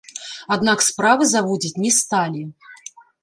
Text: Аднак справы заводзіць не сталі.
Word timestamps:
Аднак 0.55 0.79
справы 0.85 1.27
заводзіць 1.33 1.79
не 1.85 1.91
сталі. 1.99 2.41